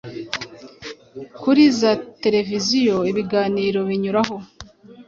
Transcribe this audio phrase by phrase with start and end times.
[1.41, 1.91] kuri za
[2.23, 4.35] televiziyo ibiganiro binyuraho